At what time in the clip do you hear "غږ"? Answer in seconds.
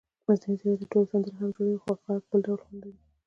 2.17-2.25